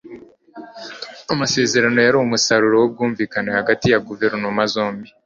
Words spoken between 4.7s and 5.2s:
zombi